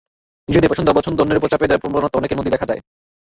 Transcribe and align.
নিজের 0.49 0.71
পছন্দ-অপছন্দ 0.71 1.17
অন্যের 1.21 1.39
ওপর 1.39 1.51
চাপিয়ে 1.51 1.69
দেওয়ার 1.69 1.83
প্রবণতা 1.83 2.19
অনেকের 2.19 2.37
মধ্যেই 2.37 2.55
দেখা 2.55 2.69
যায়। 2.69 2.81